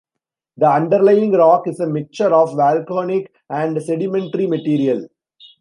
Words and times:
The 0.57 0.65
underlying 0.67 1.33
rock 1.33 1.67
is 1.67 1.79
a 1.79 1.85
mixture 1.85 2.33
of 2.33 2.55
volcanic 2.55 3.31
and 3.51 3.79
sedimentary 3.79 4.47
material. 4.47 5.07